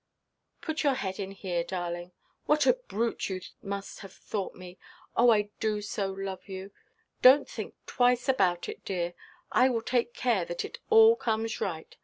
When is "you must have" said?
3.29-4.11